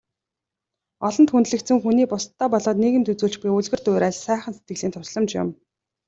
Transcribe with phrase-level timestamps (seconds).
[1.07, 5.49] Олонд хүндлэгдсэн хүний бусдадаа болоод нийгэмд үзүүлж буй үлгэр дуурайл, сайхан сэтгэлийн тусламж юм.